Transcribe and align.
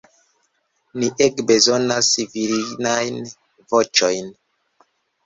Ni 1.01 1.09
ege 1.25 1.43
bezonas 1.51 2.09
virinajn 2.31 3.21
voĉojn. 3.75 4.33